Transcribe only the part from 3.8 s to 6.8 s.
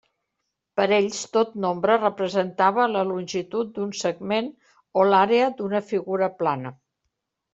segment o l'àrea d'una figura plana.